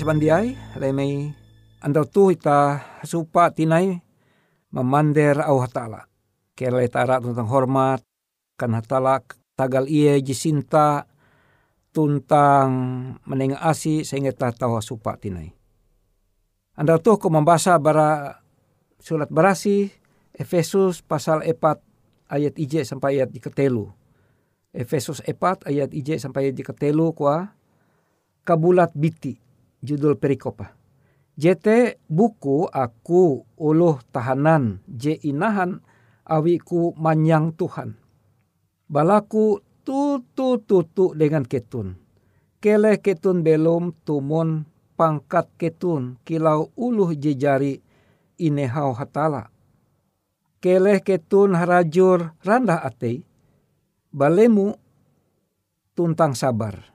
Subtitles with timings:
[0.00, 0.48] Pahari sabandiai
[0.80, 1.28] lemei
[1.84, 4.00] andau tu ita supa tinai
[4.72, 6.08] memander au hatala.
[6.56, 8.00] Kele tara tentang hormat
[8.56, 9.20] kan hatala
[9.56, 11.04] tagal iye jisinta
[11.92, 12.72] tuntang
[13.28, 15.52] meneng asi sehingga ta tahu supa tinai.
[16.80, 18.40] Anda tuh ko membasa bara
[19.00, 19.92] surat berasi
[20.32, 23.92] Efesus pasal 4 ayat IJ sampai ayat di ketelu.
[24.72, 27.52] Efesus 4 ayat IJ sampai ayat di ketelu kwa
[28.48, 29.49] kabulat biti
[29.80, 30.76] judul perikopa.
[31.40, 35.80] JT buku aku uluh tahanan je inahan
[36.28, 37.96] awiku manyang Tuhan.
[38.90, 41.96] Balaku tutu tutu dengan ketun.
[42.60, 44.68] Kele ketun belum tumun
[45.00, 47.80] pangkat ketun kilau uluh jejari
[48.36, 49.48] inehau hatala.
[50.60, 53.24] Kele ketun harajur randah atei.
[54.12, 54.76] Balemu
[55.96, 56.90] tuntang sabar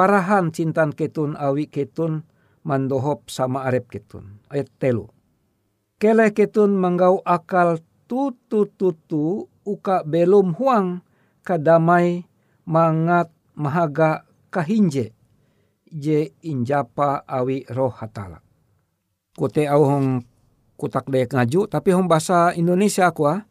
[0.00, 2.24] parahan cintan ketun awi ketun
[2.64, 4.40] mandohop sama arep ketun.
[4.48, 5.12] Ayat telu.
[6.00, 11.04] Kele ketun menggau akal tutu tutu uka belum huang
[11.44, 12.24] kadamai
[12.64, 15.12] mangat mahaga kahinje
[15.92, 18.40] je injapa awi roh hatala.
[19.36, 20.24] Kute au hong
[20.80, 23.44] kutak dek ngaju tapi hong bahasa Indonesia aku ah.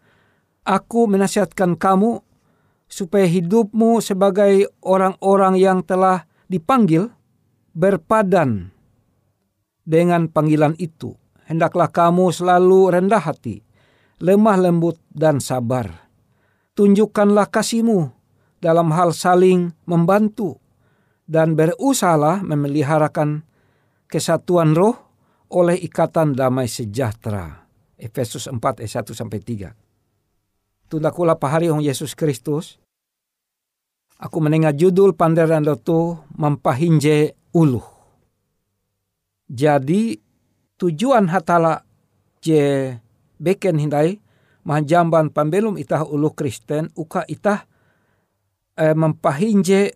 [0.65, 2.25] Aku menasihatkan kamu
[2.89, 7.07] supaya hidupmu sebagai orang-orang yang telah dipanggil
[7.77, 8.73] berpadan
[9.85, 11.15] dengan panggilan itu.
[11.49, 13.65] Hendaklah kamu selalu rendah hati,
[14.21, 16.09] lemah lembut dan sabar.
[16.77, 18.09] Tunjukkanlah kasihmu
[18.61, 20.61] dalam hal saling membantu
[21.25, 23.45] dan berusahalah memeliharakan
[24.05, 24.97] kesatuan roh
[25.49, 27.65] oleh ikatan damai sejahtera.
[27.99, 29.73] Efesus 4 ayat 1 sampai 3.
[30.89, 32.81] Tunda pahari Yesus Kristus
[34.19, 37.87] Aku menengah judul panderan itu mempahinje uluh.
[39.47, 40.19] Jadi
[40.75, 41.87] tujuan hatala
[42.43, 42.91] je
[43.39, 44.19] beken hindai
[44.67, 47.63] mahjamban pambelum itah uluh Kristen uka itah
[48.75, 49.95] eh, mempahinje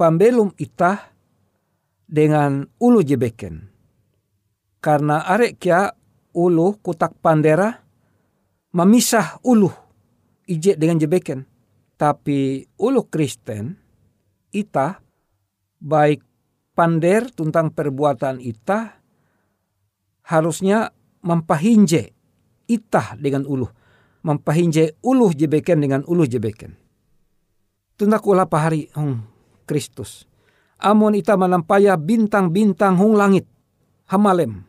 [0.00, 1.12] pambelum itah
[2.08, 3.54] dengan ulu je beken.
[4.80, 5.92] Karena arek kia
[6.32, 7.76] ulu kutak pandera
[8.72, 9.68] memisah ulu
[10.48, 11.57] ije dengan jebeken
[11.98, 13.74] tapi ulu Kristen,
[14.54, 15.02] ita
[15.82, 16.22] baik
[16.78, 19.02] pander tentang perbuatan ita
[20.30, 20.94] harusnya
[21.26, 22.14] mempahinje
[22.70, 23.66] ita dengan ulu.
[24.22, 26.78] Mempahinje ulu jebeken dengan ulu jebeken.
[27.98, 29.26] Tundak ulah pahari hong
[29.66, 30.22] Kristus.
[30.78, 33.50] Amon ita menampaya bintang-bintang hong langit.
[34.06, 34.62] Hamalem.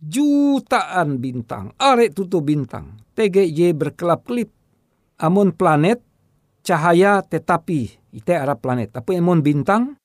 [0.00, 1.76] Jutaan bintang.
[1.76, 2.96] Are tutu bintang.
[3.12, 4.48] TGJ berkelap-kelip
[5.18, 6.02] amun planet
[6.62, 8.94] cahaya tetapi ite arah planet.
[8.94, 9.98] Tapi amun bintang?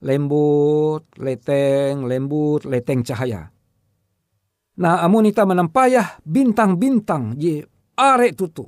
[0.00, 3.52] Lembut leteng lembut leteng cahaya.
[4.80, 7.60] Nah amun ita menampayah bintang-bintang je
[8.00, 8.64] are tutu.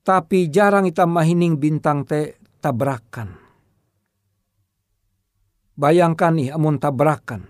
[0.00, 3.36] Tapi jarang ita mahining bintang te tabrakan.
[5.76, 7.44] Bayangkan nih amun tabrakan.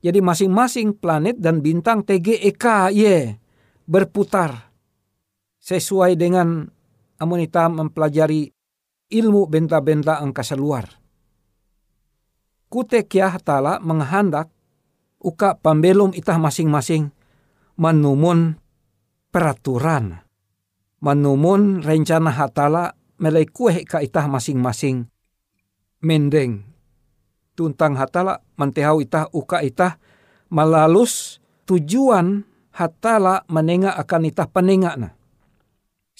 [0.00, 3.36] Jadi masing-masing planet dan bintang TGEK ye
[3.84, 4.69] berputar
[5.70, 6.66] sesuai dengan
[7.22, 8.50] amunita mempelajari
[9.14, 10.90] ilmu benta-benta angkasa luar.
[12.66, 14.50] Kutek ya hatala menghendak
[15.22, 17.14] uka pambelum itah masing-masing
[17.78, 18.58] menumun
[19.30, 20.26] peraturan.
[20.98, 25.06] Menumun rencana hatala melai kue ka itah masing-masing
[26.02, 26.66] mendeng.
[27.54, 30.02] Tuntang hatala mantehau itah uka itah
[30.50, 32.42] melalus tujuan
[32.74, 35.19] hatala menengah akan itah penengah na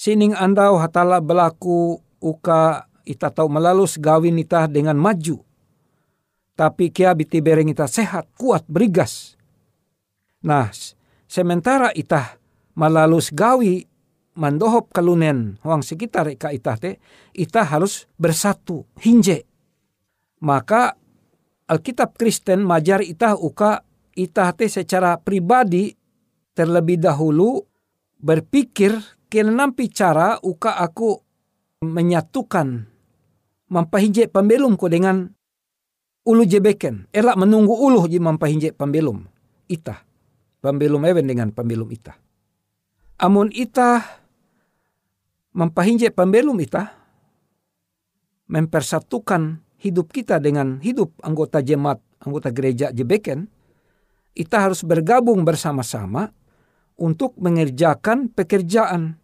[0.01, 5.45] Sining andau hatala berlaku uka ita tahu melalus gawin ita dengan maju.
[6.57, 9.37] Tapi kia biti bereng ita sehat, kuat, berigas.
[10.41, 10.73] Nah,
[11.29, 12.41] sementara ita
[12.73, 13.85] melalus gawi
[14.33, 16.97] mandohop kalunen huang sekitar ika ita te,
[17.37, 19.45] ita harus bersatu, hinje.
[20.41, 20.97] Maka
[21.69, 23.85] Alkitab Kristen majar ita uka
[24.17, 25.93] ita te secara pribadi
[26.57, 27.61] terlebih dahulu
[28.17, 31.15] berpikir nampi cara uka aku
[31.87, 32.83] menyatukan
[33.71, 35.31] mampahinje pembelumku dengan
[36.27, 37.07] ulu jebeken.
[37.15, 39.23] Elak menunggu ulu ji mampahinje pembelum.
[39.71, 40.03] Ita.
[40.61, 42.13] Pembelum even dengan pembelum ita.
[43.23, 44.03] Amun ita
[45.55, 46.91] mampahinje pembelum ita
[48.51, 53.47] mempersatukan hidup kita dengan hidup anggota jemaat, anggota gereja jebeken,
[54.35, 56.29] kita harus bergabung bersama-sama
[56.99, 59.20] untuk mengerjakan pekerjaan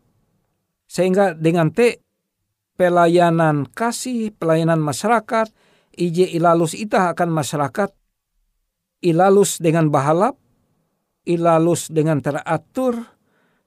[0.88, 2.01] sehingga dengan te
[2.79, 5.51] pelayanan kasih, pelayanan masyarakat,
[5.98, 7.89] ije ilalus ita akan masyarakat
[9.01, 10.38] ilalus dengan bahalap,
[11.27, 12.98] ilalus dengan teratur,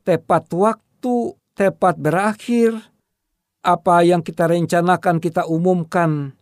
[0.03, 2.75] tepat waktu, tepat berakhir,
[3.61, 6.33] apa yang kita rencanakan kita umumkan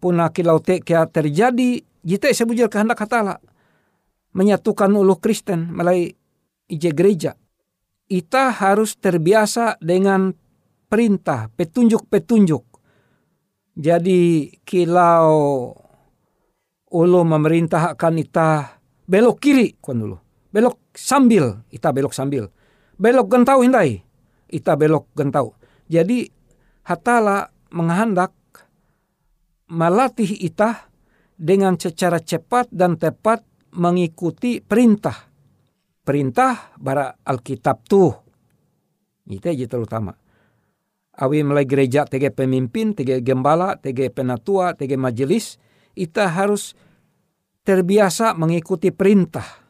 [0.00, 3.38] puna kilau kia terjadi, jite sebujur kehendak hatala.
[4.34, 6.10] Menyatukan ulu Kristen melalui
[6.66, 7.38] ije gereja.
[8.04, 10.32] Ita harus terbiasa dengan
[10.88, 12.64] perintah, petunjuk-petunjuk.
[13.74, 15.72] Jadi kilau
[16.94, 20.16] ulu memerintahkan ita belok kiri kuan dulu.
[20.54, 22.46] Belok sambil, ita belok sambil.
[22.94, 23.98] Belok gentau hindai,
[24.46, 25.58] ita belok gentau.
[25.90, 26.30] Jadi
[26.86, 28.30] hatala menghendak
[29.66, 30.86] melatih ita
[31.34, 33.42] dengan secara cepat dan tepat
[33.74, 35.33] mengikuti perintah.
[36.04, 38.12] Perintah bara Alkitab tuh.
[39.24, 40.12] Itu aja terutama.
[41.14, 45.56] Awi mulai gereja tege pemimpin, tege gembala, tege penatua, tege majelis,
[45.96, 46.76] ita harus
[47.64, 49.64] terbiasa mengikuti perintah.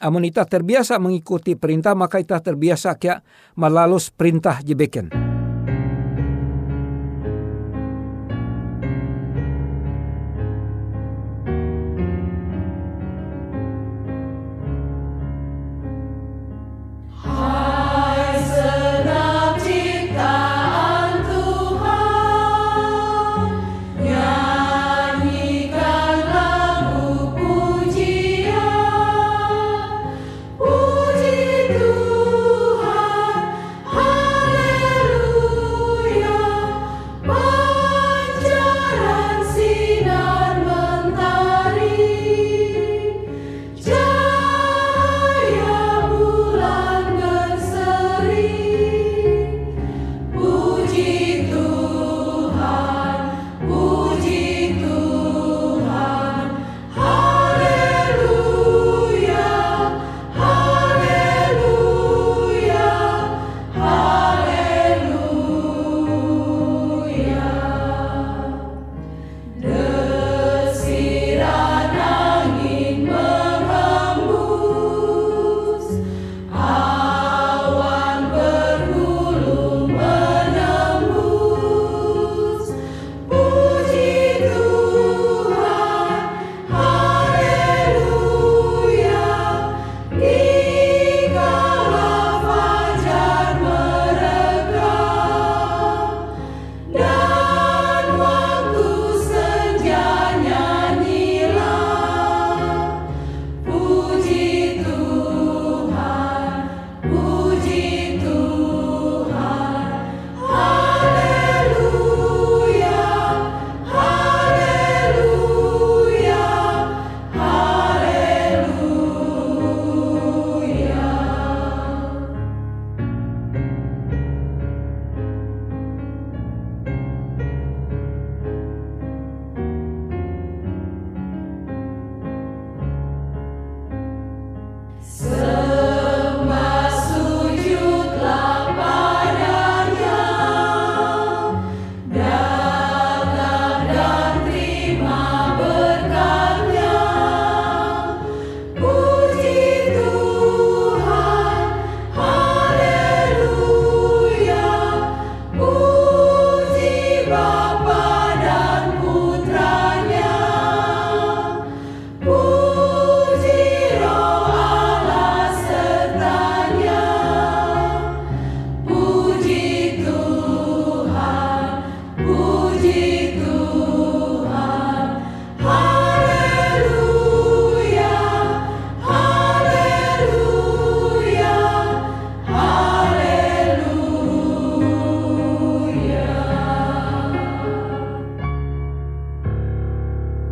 [0.00, 3.20] Amun ita terbiasa mengikuti perintah, maka ita terbiasa kia
[3.56, 5.29] melalus perintah jebeken.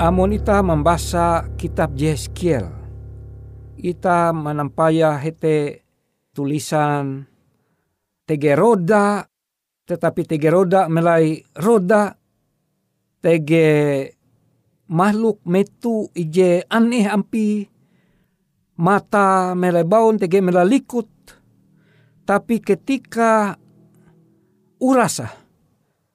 [0.09, 2.65] Amun ita membaca kitab Yeskiel,
[3.77, 5.85] ita menampaya hete
[6.33, 7.29] tulisan
[8.25, 9.29] tege roda,
[9.85, 12.17] tetapi tege roda melai roda,
[13.21, 13.69] tege
[14.89, 17.69] makhluk metu ije aneh ampi,
[18.81, 21.13] mata melai baun tege melalikut,
[22.25, 23.61] tapi ketika
[24.81, 25.29] urasa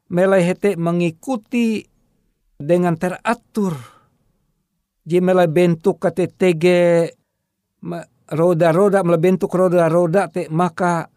[0.10, 1.93] melai hete mengikuti
[2.58, 3.76] dengan teratur.
[5.04, 7.12] Jimela bentuk kate tege
[8.32, 11.12] roda-roda mela bentuk roda-roda te maka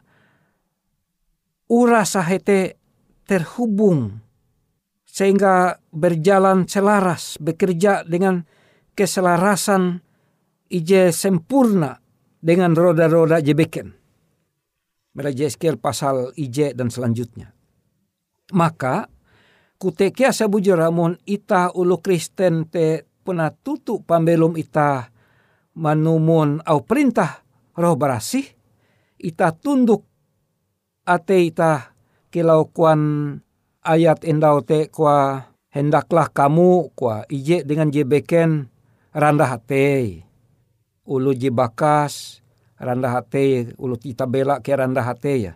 [1.70, 2.78] ura sahete
[3.26, 4.26] terhubung
[5.06, 8.44] sehingga berjalan selaras, bekerja dengan
[8.92, 10.04] keselarasan
[10.68, 11.96] ije sempurna
[12.42, 13.96] dengan roda-roda jebeken.
[15.16, 17.56] Meraja Eskel pasal ije dan selanjutnya.
[18.52, 19.08] Maka
[19.76, 25.12] kutekia sabujur ramun ita ulu Kristen te puna tutu pambelum ita.
[25.76, 27.44] Manumun au perintah
[27.76, 28.48] roh barasih.
[29.20, 30.08] Ita tunduk
[31.04, 31.92] ate ita.
[32.32, 33.32] Kilau kuan
[33.84, 38.72] ayat endau te kwa hendaklah kamu kwa ije dengan jebeken
[39.12, 40.24] randa hate.
[41.06, 42.40] Ulu jibakas
[42.80, 45.52] randa hate ulu kita bela ke randa hate ya.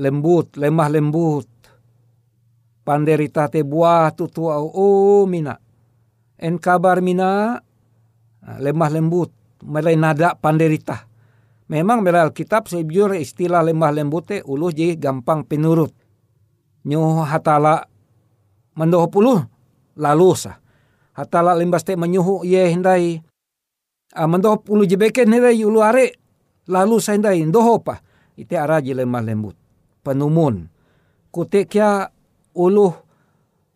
[0.00, 1.51] Lembut lemah lembut
[2.82, 5.58] panderita te buah tutu au oh mina.
[6.38, 7.58] En kabar mina
[8.42, 9.30] lemah lembut
[9.62, 11.06] melai nada panderita.
[11.70, 15.94] Memang melai Alkitab sejujur istilah lemah lembut te ulu ji gampang penurut.
[16.84, 17.86] Nyu hatala
[18.76, 19.40] mendoho puluh
[19.96, 20.58] lalu sah.
[21.16, 23.22] Hatala limbas te menyuhu ye hindai
[24.18, 26.12] uh, mendoho puluh jebeken hindai ulu are
[26.68, 28.02] lalu sa hindai ndoho pa
[28.36, 29.56] ite araji lemah lembut.
[30.02, 30.68] Penumun.
[31.32, 32.11] Kute kia
[32.54, 32.92] ulu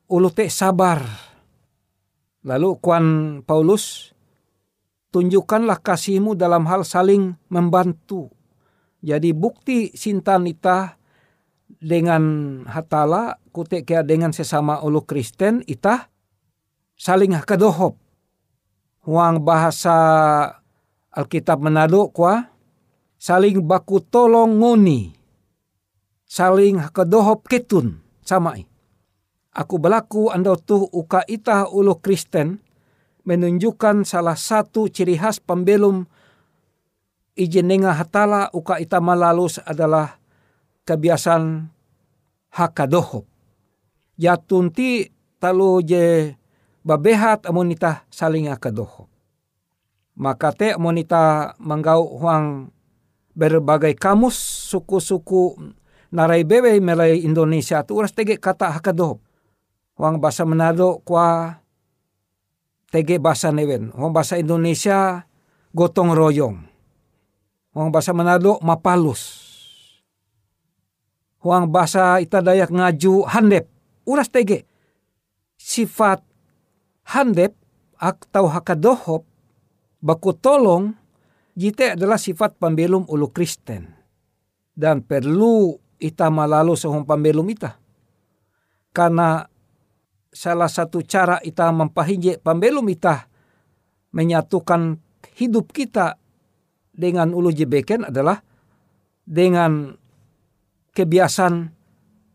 [0.06, 1.02] ulu te sabar
[2.46, 3.06] lalu kuan
[3.42, 4.14] Paulus
[5.10, 8.30] tunjukkanlah kasihmu dalam hal saling membantu
[9.06, 10.96] jadi bukti sinta nita
[11.78, 12.22] dengan
[12.66, 16.08] hatala kute kia dengan sesama ulu Kristen itah
[16.96, 17.94] saling kadohop.
[19.06, 19.94] Huang bahasa
[21.14, 22.50] Alkitab Manado kwa
[23.14, 25.14] saling baku tolong ngoni.
[26.26, 28.66] Saling kadohop ketun samai.
[29.56, 32.60] Aku berlaku anda tuh uka ita ulu Kristen
[33.24, 36.04] menunjukkan salah satu ciri khas pembelum
[37.32, 40.20] ijenenga hatala uka ita malalus adalah
[40.84, 41.72] kebiasaan
[42.52, 43.24] hakadohop.
[44.20, 45.08] Jatunti
[45.40, 46.32] talu je
[46.84, 49.08] babehat amonita saling akadoho.
[50.16, 52.72] Maka te amonita manggau huang
[53.36, 54.36] berbagai kamus
[54.72, 55.60] suku-suku
[56.10, 59.22] narai bebe melai Indonesia tu uras tege kata hakadoho.
[59.96, 61.56] Huang bahasa Manado kwa
[62.92, 63.88] tege bahasa newen.
[63.96, 65.24] Huang bahasa Indonesia
[65.72, 66.60] gotong royong.
[67.72, 69.46] Huang bahasa Manado mapalus.
[71.40, 73.64] Huang bahasa Itadayak ngaju handep.
[74.04, 74.68] Uras tege.
[75.56, 76.20] Sifat
[77.08, 77.56] handep
[77.96, 79.24] atau hakadohop
[80.04, 80.92] baku tolong
[81.56, 83.88] jite adalah sifat pembelum ulu Kristen
[84.76, 87.76] dan perlu ita malalu sehum pembelum ita
[88.92, 89.48] karena
[90.32, 93.28] salah satu cara ita mempahije pembelum ita
[94.12, 95.00] menyatukan
[95.36, 96.16] hidup kita
[96.96, 98.40] dengan ulu jebeken adalah
[99.26, 99.92] dengan
[100.96, 101.68] kebiasaan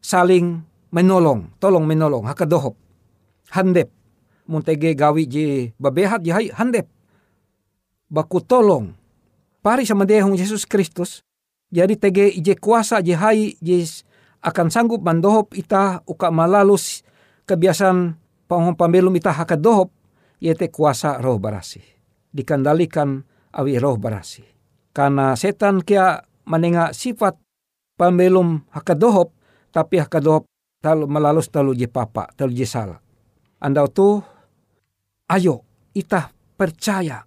[0.01, 0.61] saling
[0.93, 2.77] menolong, tolong menolong, hakadohop,
[3.49, 3.89] handep.
[4.45, 5.47] Muntege gawi je
[5.79, 6.85] babehat je handep.
[8.11, 8.91] Baku tolong.
[9.63, 11.23] Pari sama dehong Yesus Kristus
[11.71, 14.05] jadi tege ije kuasa je hai je
[14.43, 17.01] akan sanggup mandohop ita uka malalus
[17.47, 19.89] kebiasaan panghom pambelum ita haka dohop
[20.43, 21.79] yete kuasa roh barasi
[22.35, 23.23] dikendalikan
[23.55, 24.43] awi roh barasi
[24.91, 27.39] karena setan kia menengah sifat
[27.95, 29.31] pambelum haka dohop
[29.71, 30.43] tapi haka dohop
[30.83, 32.99] talu malalus talu je papa talu je salah.
[33.61, 34.19] Andau tu
[35.29, 37.23] ayo ita percaya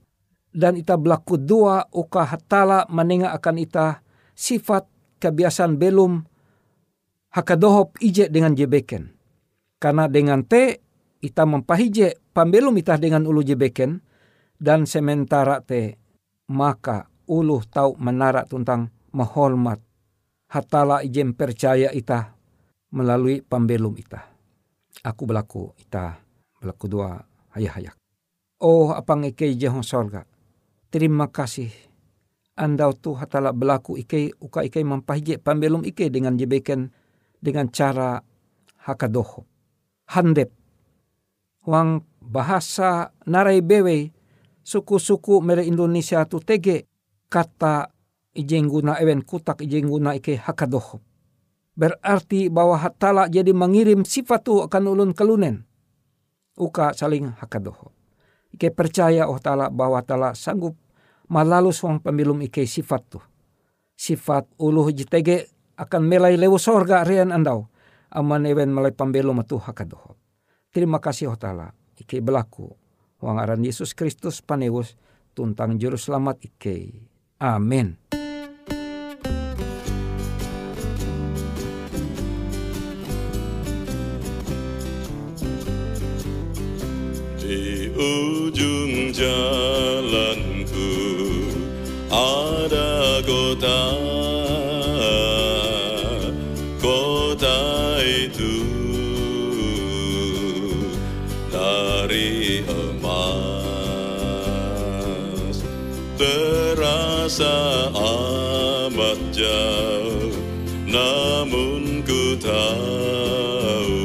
[0.50, 4.03] dan ita berlaku dua uka hatala menengah akan ita
[4.34, 4.86] sifat
[5.22, 6.22] kebiasaan belum
[7.34, 9.14] hakadohop ije dengan jebeken.
[9.78, 10.82] Karena dengan te
[11.24, 13.98] ita mempahije pambelum ita dengan ulu jebeken
[14.58, 15.98] dan sementara te
[16.52, 19.80] maka ulu tau menara tentang menghormat
[20.52, 22.36] hatala ijem percaya ita
[22.94, 24.22] melalui pambelum ita.
[25.02, 26.20] Aku berlaku ita
[26.60, 27.18] berlaku dua
[27.56, 27.96] hayak-hayak.
[28.62, 30.24] Oh apang ike jehong sorga.
[30.88, 31.93] Terima kasih.
[32.54, 36.86] Andau tu hatala berlaku ike uka ike mampahije pambelum ike dengan jebeken
[37.42, 38.22] dengan cara
[38.86, 39.42] hakadoho.
[40.14, 40.54] Handep.
[41.66, 44.14] Wang bahasa narai bewe
[44.62, 46.86] suku-suku mere Indonesia tu tege
[47.26, 47.90] kata
[48.38, 51.02] ijeng guna ewen kutak ijeng guna ike hakadoho.
[51.74, 55.66] Berarti bahwa hatala jadi mengirim sifat tu akan ulun kelunen
[56.54, 57.90] uka saling hakadoho.
[58.54, 60.78] Ike percaya oh tala bahwa tala sanggup
[61.28, 63.20] malalu suang pemilum ike sifat tu.
[63.94, 67.70] Sifat uluh jitege akan melai lewu sorga rian andau.
[68.14, 70.14] Aman ewen melai pembelum tu hakadoho.
[70.70, 71.70] Terima kasih oh tala.
[71.94, 72.70] Ike belaku.
[73.22, 74.98] Wang aran Yesus Kristus panewus
[75.34, 77.06] tuntang juru selamat ike.
[77.40, 77.98] Amin.
[87.44, 89.93] Di ujung jalanku
[92.14, 93.82] ada kota
[96.78, 98.54] Kota itu.
[101.50, 103.26] Dari emas
[106.14, 110.38] Terasa amat jauh
[110.86, 113.98] Namun ku tahu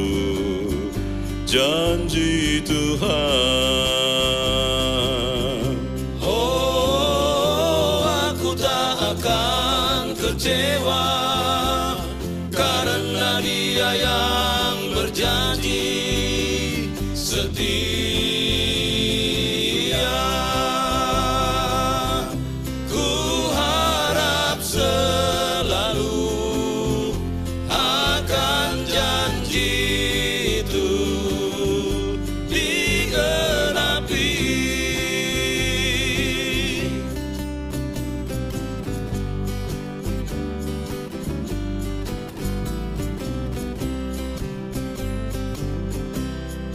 [1.46, 2.09] janji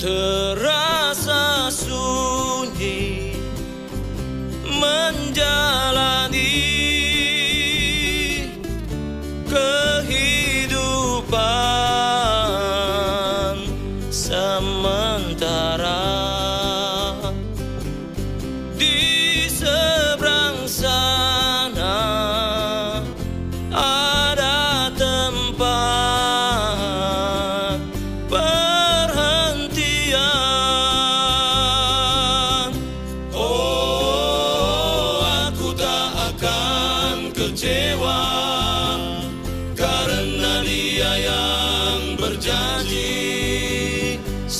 [0.04, 0.33] Terasa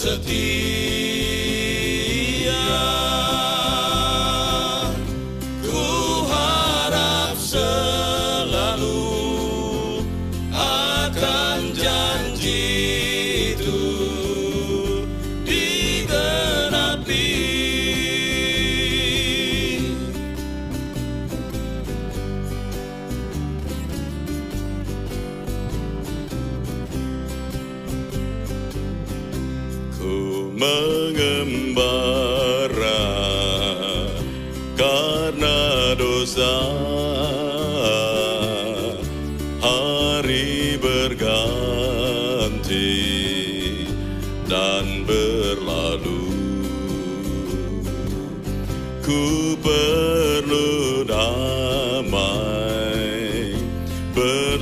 [0.05, 1.04] ti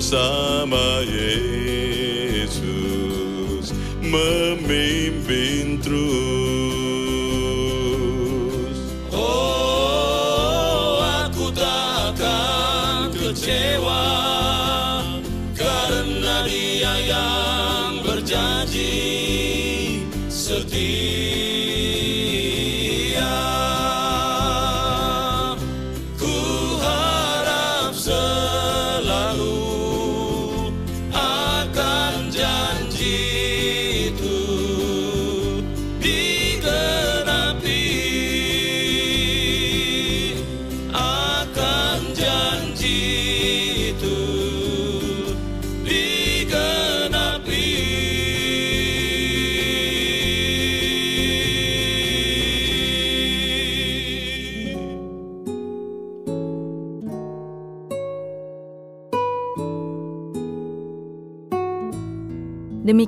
[0.03, 2.51] bersama Yesus
[4.03, 6.22] memimpin terus.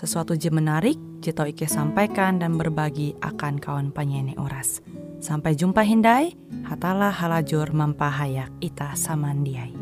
[0.00, 4.80] sesuatu je menarik Cito Ike sampaikan dan berbagi akan kawan penyanyi oras.
[5.20, 6.32] Sampai jumpa Hindai,
[6.64, 9.76] hatalah halajur mampahayak ita samandiai.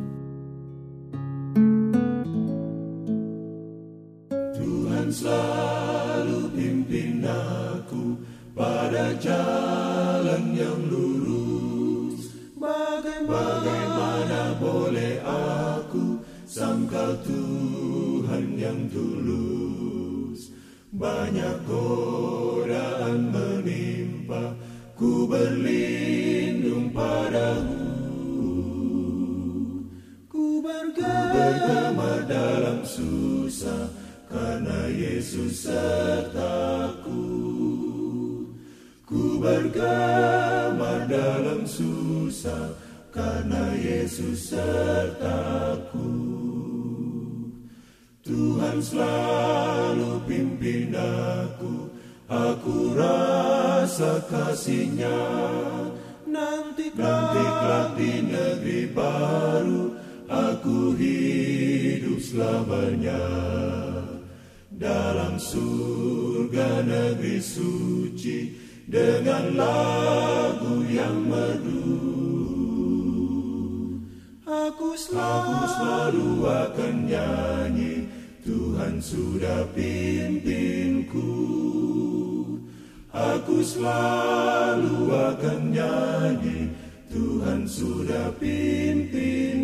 [4.58, 8.18] Tuhan selalu pimpin aku
[8.58, 12.34] pada jalan yang lurus.
[12.58, 19.47] Bagaimana boleh aku sangkal Tuhan yang tulus?
[20.98, 24.58] Banyak godaan menimpa
[24.98, 27.86] Ku berlindung padamu.
[30.26, 33.94] Ku bergema dalam susah
[34.26, 37.30] Karena Yesus sertaku.
[39.06, 42.74] Ku bergema dalam susah
[43.14, 46.10] Karena Yesus sertaku.
[48.28, 51.88] Tuhan selalu pimpin aku
[52.28, 55.16] Aku rasa kasihnya.
[56.28, 59.96] Nanti kelak di negeri baru
[60.28, 63.24] Aku hidup selamanya.
[64.68, 68.52] Dalam surga negeri suci
[68.84, 71.96] Dengan lagu yang merdu.
[74.48, 77.67] Aku selalu, Aku selalu akan nyanyi
[78.48, 81.36] Tuhan sudah pimpinku.
[83.12, 86.72] Aku selalu akan nyanyi
[87.12, 89.57] Tuhan sudah pimpinku